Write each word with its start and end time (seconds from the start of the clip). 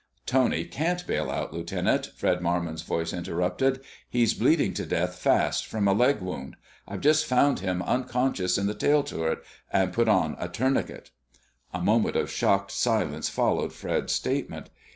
"Tony 0.25 0.63
can't 0.65 1.05
bail 1.05 1.29
out, 1.29 1.53
Lieutenant," 1.53 2.07
Fred 2.17 2.41
Marmon's 2.41 2.81
voice 2.81 3.13
interrupted. 3.13 3.81
"He's 4.09 4.33
bleeding 4.33 4.73
to 4.73 4.85
death 4.87 5.13
fast, 5.15 5.67
from 5.67 5.87
a 5.87 5.93
leg 5.93 6.21
wound. 6.21 6.55
I've 6.87 7.01
just 7.01 7.23
found 7.23 7.59
him 7.59 7.83
unconscious 7.83 8.57
in 8.57 8.65
the 8.65 8.73
tail 8.73 9.03
turret, 9.03 9.43
and 9.71 9.93
put 9.93 10.07
on 10.07 10.37
a 10.39 10.47
tourniquet." 10.49 11.11
A 11.71 11.83
moment 11.83 12.15
of 12.15 12.31
shocked 12.31 12.71
silence 12.71 13.29
followed 13.29 13.73
Fred's 13.73 14.11
statement. 14.13 14.71